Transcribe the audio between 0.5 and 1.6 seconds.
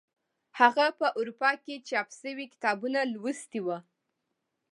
هغه په اروپا